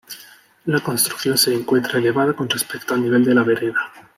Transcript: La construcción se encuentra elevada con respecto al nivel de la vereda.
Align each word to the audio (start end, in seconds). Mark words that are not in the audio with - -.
La 0.65 0.79
construcción 0.79 1.37
se 1.37 1.53
encuentra 1.53 1.99
elevada 1.99 2.33
con 2.33 2.49
respecto 2.49 2.95
al 2.95 3.03
nivel 3.03 3.23
de 3.23 3.35
la 3.35 3.43
vereda. 3.43 3.81